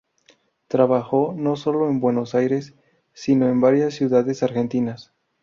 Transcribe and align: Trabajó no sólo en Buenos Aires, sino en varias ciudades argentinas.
Trabajó 0.67 1.35
no 1.37 1.55
sólo 1.55 1.87
en 1.87 1.99
Buenos 1.99 2.33
Aires, 2.33 2.73
sino 3.13 3.47
en 3.49 3.61
varias 3.61 3.93
ciudades 3.93 4.41
argentinas. 4.41 5.13